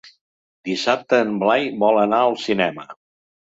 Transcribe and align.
Dissabte 0.69 1.19
en 1.27 1.35
Blai 1.45 1.69
vol 1.85 2.01
anar 2.07 2.25
al 2.31 2.37
cinema. 2.49 2.91